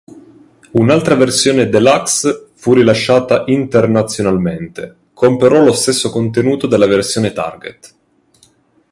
[0.71, 7.95] Un’altra versione deluxe fu rilasciata internazionalmente, con però lo stesso contenuto della versione Target.